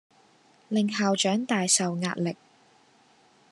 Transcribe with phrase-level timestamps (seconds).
[0.69, 2.35] 令校長大受壓力